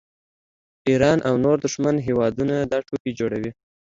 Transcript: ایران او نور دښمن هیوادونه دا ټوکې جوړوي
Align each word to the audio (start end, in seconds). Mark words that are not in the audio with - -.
ایران 0.89 1.19
او 1.27 1.35
نور 1.43 1.57
دښمن 1.65 1.95
هیوادونه 2.07 2.55
دا 2.71 2.79
ټوکې 2.87 3.11
جوړوي 3.19 3.51